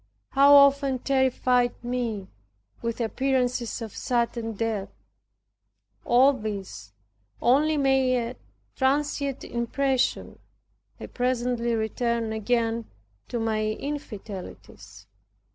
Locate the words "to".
13.27-13.39